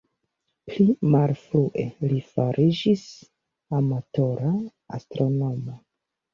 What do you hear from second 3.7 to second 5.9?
amatora astronomo.